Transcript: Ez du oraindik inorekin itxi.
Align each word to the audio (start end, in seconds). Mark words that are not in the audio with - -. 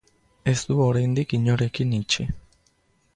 Ez 0.53 0.55
du 0.69 0.77
oraindik 0.85 1.35
inorekin 1.39 1.95
itxi. 2.01 2.27